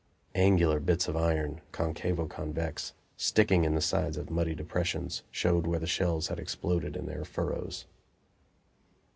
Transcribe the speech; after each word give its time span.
Angular 0.33 0.79
bits 0.79 1.07
of 1.07 1.15
iron, 1.15 1.61
concavo 1.71 2.27
convex, 2.27 2.93
sticking 3.17 3.65
in 3.65 3.75
the 3.75 3.81
sides 3.81 4.17
of 4.17 4.31
muddy 4.31 4.55
depressions, 4.55 5.21
showed 5.29 5.67
where 5.67 5.85
shells 5.85 6.29
had 6.29 6.39
exploded 6.39 6.95
in 6.95 7.05
their 7.05 7.23
furrows. 7.23 7.85